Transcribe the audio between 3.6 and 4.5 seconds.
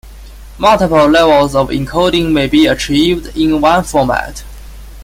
one format.